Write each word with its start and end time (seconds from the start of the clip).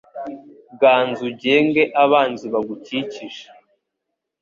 Ganza 0.79 1.21
ugenge 1.29 1.83
abanzi 2.03 2.45
bagukikije 2.53 3.43